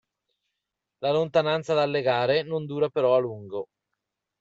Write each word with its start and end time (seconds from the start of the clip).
La 1.03 1.11
lontananza 1.11 1.75
dalle 1.75 2.01
gare 2.01 2.41
non 2.41 2.65
dura 2.65 2.89
però 2.89 3.15
a 3.15 3.19
lungo. 3.19 3.67